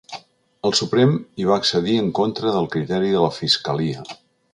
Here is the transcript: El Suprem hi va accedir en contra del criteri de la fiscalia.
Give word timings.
El 0.67 0.71
Suprem 0.77 1.11
hi 1.41 1.45
va 1.49 1.57
accedir 1.63 1.97
en 2.05 2.09
contra 2.21 2.55
del 2.57 2.71
criteri 2.77 3.13
de 3.17 3.21
la 3.27 3.31
fiscalia. 3.37 4.07